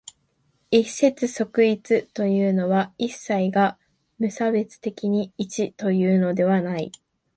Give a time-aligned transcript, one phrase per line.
[0.71, 1.43] 一切即
[1.75, 3.77] 一というのは、一切が
[4.17, 6.91] 無差別的に一というのではない。